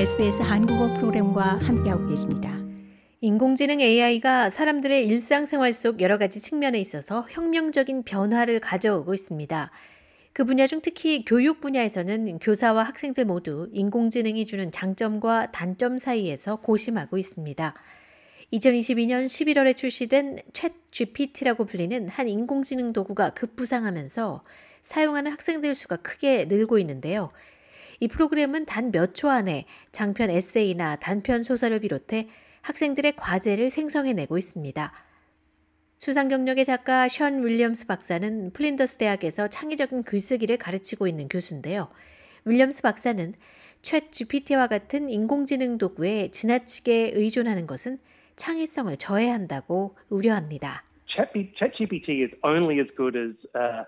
SBS 0.00 0.40
한국어 0.40 0.94
프로그램과 0.94 1.58
함께하고 1.58 2.08
계십니다. 2.08 2.58
인공지능 3.20 3.82
AI가 3.82 4.48
사람들의 4.48 5.06
일상생활 5.06 5.74
속 5.74 6.00
여러 6.00 6.16
가지 6.16 6.40
측면에 6.40 6.80
있어서 6.80 7.26
혁명적인 7.28 8.04
변화를 8.04 8.60
가져오고 8.60 9.12
있습니다. 9.12 9.70
그 10.32 10.44
분야 10.46 10.66
중 10.66 10.80
특히 10.80 11.22
교육 11.26 11.60
분야에서는 11.60 12.38
교사와 12.38 12.84
학생들 12.84 13.26
모두 13.26 13.68
인공지능이 13.74 14.46
주는 14.46 14.72
장점과 14.72 15.50
단점 15.50 15.98
사이에서 15.98 16.56
고심하고 16.56 17.18
있습니다. 17.18 17.74
2022년 18.54 19.26
11월에 19.26 19.76
출시된 19.76 20.38
챗 20.54 20.72
GPT라고 20.92 21.66
불리는 21.66 22.08
한 22.08 22.26
인공지능 22.26 22.94
도구가 22.94 23.34
급부상하면서 23.34 24.44
사용하는 24.82 25.30
학생들 25.30 25.74
수가 25.74 25.96
크게 25.96 26.46
늘고 26.46 26.78
있는데요. 26.78 27.32
이 28.00 28.08
프로그램은 28.08 28.64
단 28.66 28.90
몇 28.92 29.14
초 29.14 29.28
안에 29.28 29.66
장편 29.92 30.30
에세이나 30.30 30.96
단편 30.96 31.42
소설을 31.42 31.80
비롯해 31.80 32.28
학생들의 32.62 33.14
과제를 33.16 33.70
생성해내고 33.70 34.38
있습니다. 34.38 34.92
수상 35.98 36.28
경력의 36.28 36.64
작가 36.64 37.08
션 37.08 37.44
윌리엄스 37.44 37.86
박사는 37.86 38.52
플린더스 38.54 38.96
대학에서 38.96 39.48
창의적인 39.48 40.04
글쓰기를 40.04 40.56
가르치고 40.56 41.06
있는 41.06 41.28
교수인데요. 41.28 41.90
윌리엄스 42.46 42.80
박사는 42.82 43.34
ChatGPT와 43.82 44.66
같은 44.66 45.10
인공지능 45.10 45.76
도구에 45.76 46.30
지나치게 46.30 47.12
의존하는 47.14 47.66
것은 47.66 47.98
창의성을 48.36 48.96
저해한다고 48.96 49.96
우려합니다. 50.08 50.84
ChatGPT 51.06 52.22
is 52.22 52.30
only 52.44 52.78
as 52.78 52.88
good 52.96 53.18
as 53.18 53.34
uh, 53.54 53.84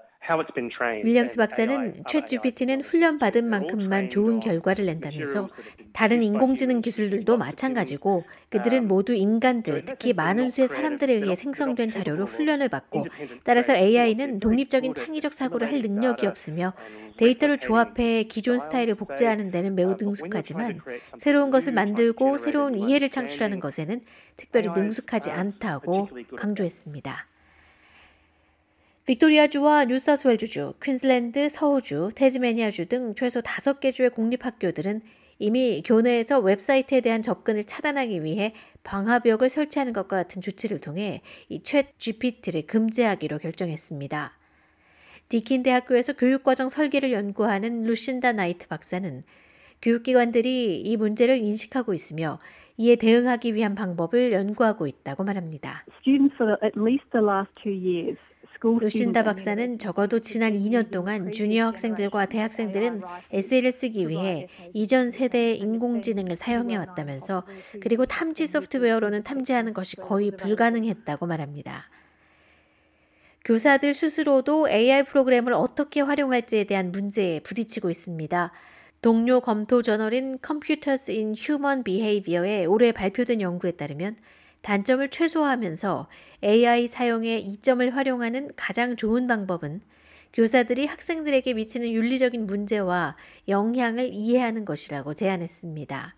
윌리엄스 1.05 1.37
박사는 1.37 2.05
챗 2.05 2.27
GPT는 2.27 2.81
훈련받은 2.83 3.45
만큼만 3.45 4.09
좋은 4.09 4.39
결과를 4.39 4.87
낸다면서 4.87 5.48
다른 5.92 6.23
인공지능 6.23 6.81
기술들도 6.81 7.37
마찬가지고 7.37 8.23
그들은 8.48 8.87
모두 8.87 9.15
인간들, 9.15 9.84
특히 9.84 10.12
많은 10.12 10.50
수의 10.50 10.69
사람들에 10.69 11.12
의해 11.15 11.34
생성된 11.34 11.91
자료로 11.91 12.27
훈련을 12.27 12.69
받고 12.69 13.06
따라서 13.43 13.75
AI는 13.75 14.39
독립적인 14.39 14.95
창의적 14.95 15.33
사고를 15.33 15.70
할 15.73 15.81
능력이 15.81 16.27
없으며 16.27 16.73
데이터를 17.17 17.59
조합해 17.59 18.25
기존 18.25 18.61
스타일을 18.61 18.95
복제하는 18.95 19.50
데는 19.50 19.75
매우 19.75 19.97
능숙하지만 20.00 20.81
새로운 21.19 21.50
것을 21.50 21.73
만들고 21.73 22.37
새로운 22.39 22.77
이해를 22.77 23.11
창출하는 23.11 23.59
것에는 23.59 24.00
특별히 24.37 24.69
능숙하지 24.69 25.33
않다고 25.33 26.09
강조했습니다. 26.37 27.31
빅토리아주와 29.05 29.86
뉴사우스웨일스주, 29.87 30.75
퀸슬랜드, 30.81 31.48
서호주, 31.48 32.12
테즈메니아주 32.14 32.86
등 32.86 33.17
최소 33.17 33.41
5개 33.41 33.92
주의 33.92 34.09
공립학교들은 34.09 35.00
이미 35.41 35.83
교내에서 35.84 36.39
웹사이트에 36.39 37.00
대한 37.00 37.20
접근을 37.20 37.64
차단하기 37.64 38.22
위해 38.22 38.55
방화벽을 38.84 39.48
설치하는 39.48 39.92
것과 39.92 40.14
같은 40.14 40.41
조치를 40.41 40.78
통해 40.78 41.20
이 41.51 41.87
ChatGPT를 41.98 42.69
금지하기로 42.69 43.39
결정했습니다. 43.39 44.39
디킨 45.28 45.64
대학교에서 45.64 46.12
교육과정 46.12 46.69
설계를 46.69 47.11
연구하는 47.11 47.83
루신다 47.83 48.31
맥나이트 48.31 48.69
박사는 48.69 49.25
교육기관들이 49.83 50.81
이 50.81 50.97
문제를 50.97 51.39
인식하고 51.39 51.92
있으며 51.92 52.39
이에 52.77 52.94
대응하기 52.94 53.56
위한 53.56 53.75
방법을 53.75 54.31
연구하고 54.31 54.87
있다고 54.87 55.25
말합니다. 55.25 55.84
루신다 58.63 59.25
박사는 59.25 59.79
적어도 59.79 60.21
지난 60.21 60.55
2년 60.55 60.91
동안 60.91 61.33
주니어 61.33 61.67
학생들과 61.67 62.27
대학생들은 62.27 63.03
에세이를 63.33 63.73
쓰기 63.73 64.09
위해 64.09 64.47
이전 64.73 65.11
세대의 65.11 65.59
인공지능을 65.59 66.37
사용해 66.37 66.77
왔다면서 66.77 67.45
그리고 67.81 68.07
탐지 68.07 68.47
소프트웨어로는 68.47 69.25
탐지하는 69.25 69.75
것이 69.75 69.97
거의 69.97 70.31
불가능했다고 70.31 71.27
말합니다. 71.27 71.91
교사들 73.45 73.93
스스로도 73.93 74.69
AI 74.69 75.05
프로그램을 75.05 75.53
어떻게 75.53 76.01
활용할지에 76.01 76.65
대한 76.65 76.93
문제에 76.93 77.41
부딪히고 77.41 77.91
있습니다. 77.91 78.53
동료 79.01 79.41
검토 79.41 79.83
저널인 79.83 80.39
Computers 80.47 81.11
in 81.11 81.34
Human 81.37 81.83
Behavior에 81.83 82.67
올해 82.67 82.93
발표된 82.93 83.41
연구에 83.41 83.72
따르면 83.72 84.17
단점을 84.62 85.06
최소화하면서 85.09 86.09
AI 86.43 86.87
사용의 86.89 87.43
이점을 87.43 87.95
활용하는 87.95 88.50
가장 88.56 88.97
좋은 88.97 89.27
방법은 89.27 89.81
교사들이 90.33 90.87
학생들에게 90.87 91.53
미치는 91.53 91.91
윤리적인 91.91 92.47
문제와 92.47 93.17
영향을 93.49 94.11
이해하는 94.12 94.65
것이라고 94.65 95.15
제안했습니다. 95.15 96.15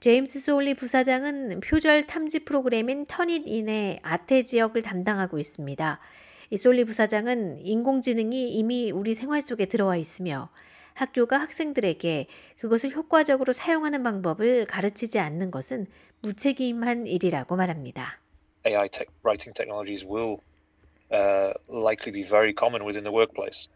제임스 0.00 0.40
소울리 0.40 0.74
부사장은 0.74 1.60
표절 1.60 2.02
탐지 2.06 2.40
프로그램인 2.40 3.06
터닛인의 3.06 4.00
아태 4.02 4.42
지역을 4.42 4.82
담당하고 4.82 5.38
있습니다. 5.38 6.00
이 6.50 6.56
솔리 6.56 6.84
부사장은 6.84 7.64
인공지능이 7.64 8.50
이미 8.50 8.90
우리 8.90 9.14
생활 9.14 9.40
속에 9.40 9.64
들어와 9.66 9.96
있으며 9.96 10.50
학교가 10.94 11.38
학생들에게 11.40 12.26
그것을 12.58 12.90
효과적으로 12.90 13.52
사용하는 13.52 14.02
방법을 14.02 14.66
가르치지 14.66 15.18
않는 15.18 15.50
것은 15.50 15.86
무책임한 16.22 17.06
일이라고 17.06 17.56
말합니다. 17.56 18.20
AI 18.66 18.88
te- 18.88 19.06
writing 19.24 19.54
technologies 19.54 20.04
will 20.06 20.38
uh, 21.12 21.52
likely 21.68 22.12
be 22.12 22.22
very 22.26 22.54
common 22.56 22.82
within 22.82 23.04
the 23.04 23.14
workplace. 23.14 23.68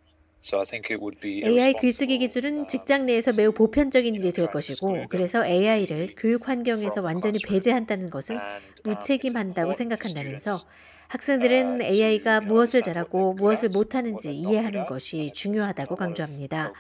AI 1.45 1.75
글쓰기 1.75 2.19
기술은 2.19 2.69
직장 2.69 3.07
내에서 3.07 3.33
매우 3.33 3.53
보편적인 3.53 4.15
일이 4.15 4.33
될 4.33 4.47
것이고, 4.47 5.07
그래서 5.09 5.45
AI를 5.45 6.11
교육 6.17 6.49
환경에서 6.49 7.03
완전히 7.03 7.41
배제한다는 7.41 8.09
것은 8.09 8.39
무책임한다고 8.85 9.73
생각한다면서 9.73 10.65
학생들은 11.09 11.81
AI가 11.83 12.43
무엇을 12.43 12.83
잘하고 12.83 13.33
무엇을 13.33 13.71
못하는지 13.71 14.35
이해하는 14.35 14.85
것이 14.87 15.33
중요하다고 15.35 15.97
강조합니다. 15.97 16.73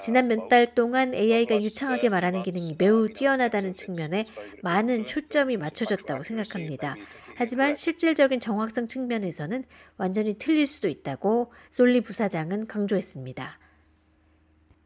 지난 0.00 0.28
몇 0.28 0.48
달 0.48 0.74
동안 0.74 1.14
AI가 1.14 1.62
유창하게 1.62 2.08
말하는 2.08 2.42
기능이 2.42 2.74
매우 2.78 3.08
뛰어나다는 3.08 3.74
측면에 3.74 4.26
많은 4.62 5.06
초점이 5.06 5.56
맞춰졌다고 5.56 6.22
생각합니다. 6.24 6.96
하지만 7.36 7.74
실질적인 7.76 8.40
정확성 8.40 8.88
측면에서는 8.88 9.64
완전히 9.96 10.34
틀릴 10.34 10.66
수도 10.66 10.88
있다고 10.88 11.52
솔리 11.70 12.00
부사장은 12.00 12.66
강조했습니다. 12.66 13.58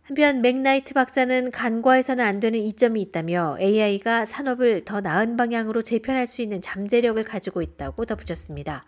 한편 0.07 0.43
맥나이트 0.43 0.93
박사는 0.93 1.51
간과해서는 1.51 2.23
안 2.23 2.39
되는 2.39 2.59
이점이 2.59 3.01
있다며 3.01 3.57
AI가 3.59 4.27
산업을 4.27 4.85
더 4.85 5.01
나은 5.01 5.39
방향으로 5.39 5.81
재편할 5.81 6.27
수 6.27 6.43
있는 6.43 6.61
잠재력을 6.61 7.23
가지고 7.25 7.63
있다고 7.63 8.05
덧붙였습니다. 8.05 8.83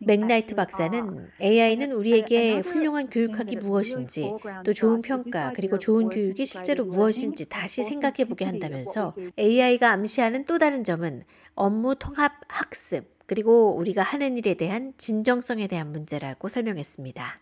맥나이트 0.00 0.56
박사는 0.56 1.28
AI는 1.40 1.92
우리에게 1.92 2.58
훌륭한 2.58 3.08
교육학이 3.08 3.56
무엇인지 3.58 4.32
또 4.64 4.72
좋은 4.72 5.00
평가 5.00 5.52
그리고 5.54 5.78
좋은 5.78 6.08
교육이 6.08 6.44
실제로 6.44 6.84
무엇인지 6.84 7.48
다시 7.48 7.84
생각해 7.84 8.24
보게 8.24 8.44
한다면서 8.44 9.14
AI가 9.38 9.92
암시하는 9.92 10.46
또 10.46 10.58
다른 10.58 10.82
점은 10.82 11.22
업무 11.54 11.94
통합 11.94 12.32
학습 12.48 13.19
그리고 13.30 13.76
우리가 13.76 14.02
하는 14.02 14.36
일에 14.36 14.54
대한 14.54 14.92
진정성에 14.96 15.68
대한 15.68 15.92
문제라고 15.92 16.48
설명했습니다. 16.48 17.38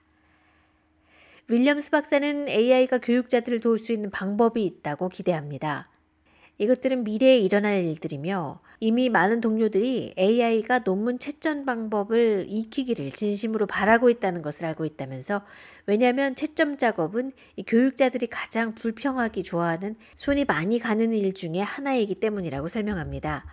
윌리엄스 1.48 1.90
박사는 1.90 2.46
AI가 2.46 2.98
교육자들을 2.98 3.60
도울 3.60 3.78
수 3.78 3.94
있는 3.94 4.10
방법이 4.10 4.62
있다고 4.62 5.08
기대합니다. 5.08 5.88
이것들은 6.58 7.04
미래에 7.04 7.38
일어날 7.38 7.84
일들이며 7.84 8.60
이미 8.80 9.08
많은 9.08 9.40
동료들이 9.40 10.12
AI가 10.18 10.80
논문 10.80 11.18
채점 11.18 11.64
방법을 11.64 12.44
익히기를 12.50 13.10
진심으로 13.10 13.66
바라고 13.66 14.10
있다는 14.10 14.42
것을 14.42 14.66
알고 14.66 14.84
있다면서 14.84 15.40
왜냐하면 15.86 16.34
채점 16.34 16.76
작업은 16.76 17.32
교육자들이 17.66 18.26
가장 18.26 18.74
불평하기 18.74 19.42
좋아하는 19.42 19.96
손이 20.16 20.44
많이 20.44 20.78
가는 20.78 21.14
일 21.14 21.32
중에 21.32 21.60
하나이기 21.60 22.16
때문이라고 22.16 22.68
설명합니다. 22.68 23.46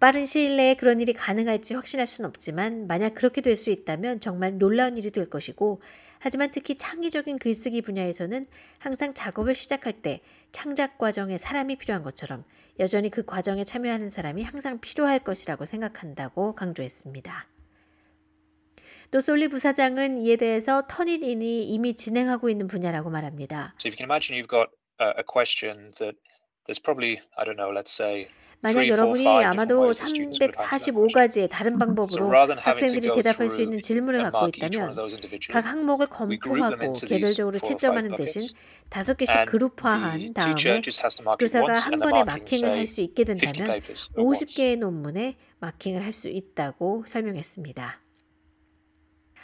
빠른 0.00 0.24
시일 0.26 0.56
내에 0.56 0.74
그런 0.74 1.00
일이 1.00 1.12
가능할지 1.12 1.74
확신할 1.74 2.06
수는 2.06 2.28
없지만 2.28 2.86
만약 2.86 3.14
그렇게 3.14 3.40
될 3.40 3.56
수 3.56 3.70
있다면 3.70 4.20
정말 4.20 4.56
놀라운 4.56 4.96
일이 4.96 5.10
될 5.10 5.28
것이고 5.28 5.82
하지만 6.20 6.52
특히 6.52 6.76
창의적인 6.76 7.38
글쓰기 7.38 7.82
분야에서는 7.82 8.46
항상 8.78 9.12
작업을 9.14 9.54
시작할 9.54 9.94
때 9.94 10.20
창작 10.52 10.98
과정에 10.98 11.36
사람이 11.36 11.76
필요한 11.76 12.04
것처럼 12.04 12.44
여전히 12.78 13.10
그 13.10 13.24
과정에 13.24 13.64
참여하는 13.64 14.10
사람이 14.10 14.44
항상 14.44 14.80
필요할 14.80 15.18
것이라고 15.20 15.64
생각한다고 15.64 16.54
강조했습니다. 16.54 17.48
또 19.10 19.20
솔리 19.20 19.48
부사장은 19.48 20.18
이에 20.18 20.36
대해서 20.36 20.86
터닛인이 20.88 21.64
이미 21.64 21.94
진행하고 21.94 22.50
있는 22.50 22.68
분야라고 22.68 23.10
말합니다. 23.10 23.74
So 27.88 28.24
만약 28.60 28.88
여러분이 28.88 29.26
아마도 29.26 29.82
ways 29.82 29.98
that 29.98 30.08
students 30.10 30.38
could 30.38 30.50
answer 30.50 30.68
that 30.68 30.68
question. 30.68 31.06
345가지의 31.08 31.48
다른 31.50 31.78
방법으로 31.78 32.32
학생들이 32.58 33.12
대답할 33.12 33.48
수 33.48 33.62
있는 33.62 33.78
질문을 33.80 34.22
갖고 34.22 34.48
있다면 34.48 34.94
각 35.50 35.64
항목을 35.66 36.06
검토하고 36.08 36.94
개별적으로 36.94 37.58
채점하는. 37.58 38.16
대신 38.16 38.48
다섯 38.88 39.16
개씩 39.16 39.46
그룹화한 39.46 40.32
다음에 40.34 40.82
교사가 41.38 41.78
한 41.78 41.98
번에 42.00 42.24
마킹을 42.24 42.70
할 42.70 42.86
수 42.86 43.00
있게 43.02 43.22
50 43.22 43.26
된다면 43.26 43.66
papers 43.66 44.08
at 44.08 44.20
once. 44.20 44.46
50개의 44.46 44.78
논문에 44.78 45.36
마킹을 45.60 46.02
할 46.02 46.10
수 46.12 46.28
있다고 46.28 47.04
설명했습니다. 47.06 48.00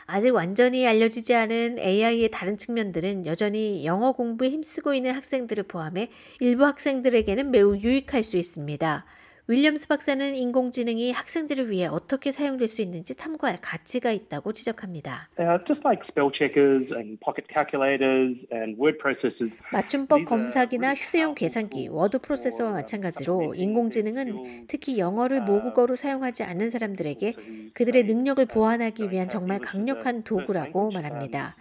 아직 0.06 0.30
완전히 0.30 0.86
알려지지 0.86 1.34
않은 1.34 1.78
AI의 1.78 2.30
다른 2.30 2.58
측면들은 2.58 3.26
여전히 3.26 3.84
영어 3.86 4.12
공부에 4.12 4.50
힘쓰고 4.50 4.94
있는 4.94 5.14
학생들을 5.14 5.64
포함해 5.64 6.10
일부 6.40 6.66
학생들에게는 6.66 7.50
매우 7.50 7.76
유익할 7.76 8.22
수 8.22 8.36
있습니다. 8.36 9.04
윌리엄스 9.46 9.88
박사는 9.88 10.36
인공지능이 10.36 11.12
학생들을 11.12 11.70
위해 11.70 11.86
어떻게 11.86 12.30
사용될 12.30 12.66
수 12.66 12.80
있는지 12.80 13.14
탐구할 13.14 13.58
가치가 13.60 14.10
있다고 14.10 14.54
지적합니다. 14.54 15.28
Just 15.66 15.82
like 15.84 16.00
spell 16.08 16.30
checkers 16.32 16.90
and 16.94 17.20
pocket 17.20 17.46
calculators 17.52 18.40
and 18.50 18.80
word 18.80 18.96
processors. 18.96 19.52
맞춤법 19.70 20.24
검사기나 20.24 20.94
휴대용 20.94 21.34
계산기, 21.34 21.88
워드 21.88 22.20
프로세서와 22.20 22.72
마찬가지로 22.72 23.54
인공지능은 23.54 24.64
특히 24.66 24.98
영어를 24.98 25.42
모국어로 25.42 25.94
사용하지 25.94 26.42
않는 26.44 26.70
사람들에게 26.70 27.34
그들의 27.74 28.04
능력을 28.04 28.46
보완하기 28.46 29.10
위한 29.10 29.28
정말 29.28 29.58
강력한 29.58 30.22
도구라고 30.24 30.90
말합니다. 30.90 31.54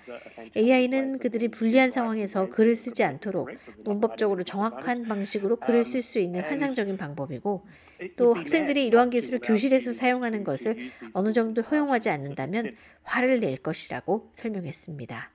AI는 0.55 1.19
그들이 1.19 1.49
불리한 1.49 1.91
상황에서 1.91 2.47
글을 2.47 2.75
쓰지 2.75 3.03
않도록 3.03 3.49
문법적으로 3.83 4.43
정확한 4.43 5.03
방식으로 5.03 5.57
글을 5.57 5.83
쓸 5.83 6.01
수 6.01 6.19
있는 6.19 6.43
환상적인 6.43 6.95
방법이고 6.95 7.72
또 8.15 8.33
학생들이 8.33 8.85
이러한 8.87 9.09
기술을 9.09 9.39
교실에서 9.39 9.93
사용하는 9.93 10.43
것을 10.43 10.91
어느 11.13 11.33
정도 11.33 11.61
허용하지 11.61 12.09
않는다면 12.09 12.75
화를 13.03 13.39
낼 13.39 13.57
것이라고 13.57 14.31
설명했습니다. 14.35 15.31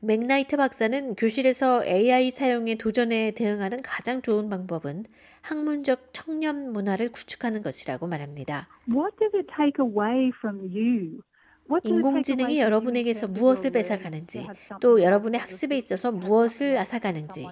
맥나이트 0.00 0.56
박사는 0.56 1.14
교실에서 1.14 1.84
AI 1.84 2.30
사용의 2.30 2.76
도전에 2.76 3.32
대응하는 3.32 3.82
가장 3.82 4.22
좋은 4.22 4.48
방법은 4.48 5.06
학문적 5.40 6.10
청렴 6.12 6.72
문화를 6.72 7.10
구축하는 7.10 7.62
것이라고 7.62 8.06
말합니다. 8.06 8.68
What 8.88 9.16
does 9.18 9.34
it 9.34 9.46
take 9.48 9.84
away 9.84 10.30
from 10.38 10.60
you? 10.60 11.22
What 11.68 11.82
does 11.82 11.98
it 11.98 12.02
take 12.02 12.04
away 12.04 12.06
인공지능이 12.12 12.60
여러분에게서 12.60 13.26
무엇을 13.28 13.70
뺏어가는지, 13.70 14.46
또 14.80 15.02
여러분의 15.02 15.40
학습에 15.40 15.76
있어서 15.76 16.12
무엇을 16.12 16.76
앗아가는지, 16.76 17.48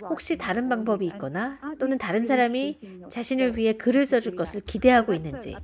혹시 0.00 0.38
다른 0.38 0.68
방법이 0.68 1.04
있거나 1.06 1.58
또는 1.78 1.98
다른 1.98 2.24
사람이 2.24 2.78
자신을 3.10 3.56
위해 3.56 3.72
글을 3.72 4.06
써줄 4.06 4.36
것을? 4.36 4.60
기대하고 4.60 5.14
있는지, 5.14 5.56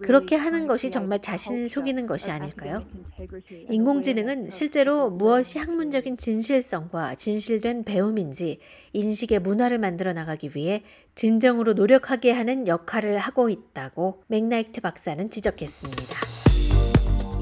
그렇게 0.00 0.36
하는 0.36 0.66
것이 0.66 0.90
정말 0.90 1.20
자신을 1.20 1.68
속이는 1.68 2.06
것이 2.06 2.30
아닐까요? 2.30 2.84
인공지능은 3.68 4.50
실제로 4.50 5.10
무엇이 5.10 5.58
학문적인 5.58 6.16
진실성과 6.16 7.14
진실된 7.14 7.84
배움인지 7.84 8.58
인식의 8.92 9.40
문화를 9.40 9.78
만들어 9.78 10.12
나가기 10.12 10.50
위해 10.54 10.82
진정으로 11.14 11.74
노력하게 11.74 12.32
하는 12.32 12.66
역할을 12.66 13.18
하고 13.18 13.48
있다고 13.48 14.22
맥나이트 14.26 14.80
박사는 14.80 15.30
지적했습니다. 15.30 16.16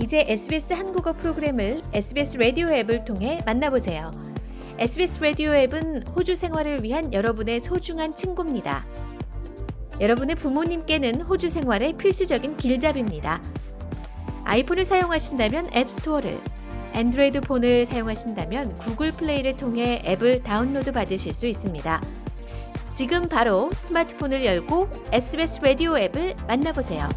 이제 0.01 0.25
SBS 0.29 0.75
한국어 0.75 1.13
프로그램을 1.13 1.83
SBS 1.93 2.39
라디오 2.39 2.69
앱을 2.69 3.05
통해 3.05 3.43
만나보세요. 3.45 4.13
SBS 4.79 5.21
라디오 5.21 5.53
앱은 5.53 6.07
호주 6.09 6.37
생활을 6.37 6.85
위한 6.85 7.13
여러분의 7.13 7.59
소중한 7.59 8.15
친구입니다. 8.15 8.87
여러분의 10.01 10.37
부모님께는 10.37 11.23
호주 11.23 11.51
생활의 11.51 11.95
필수적인 11.95 12.57
길잡이입니다. 12.57 13.43
아이폰을 14.45 14.85
사용하신다면 14.85 15.71
앱스토어를, 15.75 16.39
안드로이드 16.95 17.41
폰을 17.43 17.85
사용하신다면 17.85 18.79
구글 18.79 19.13
플레이를 19.13 19.57
통해 19.57 20.03
앱을 20.05 20.43
다운로드 20.43 20.93
받으실 20.93 21.33
수 21.33 21.47
있습니다. 21.47 22.03
지금 22.93 23.29
바로 23.29 23.71
스마트폰을 23.73 24.45
열고 24.45 24.89
SBS 25.13 25.61
라디오 25.63 25.99
앱을 25.99 26.35
만나보세요. 26.47 27.09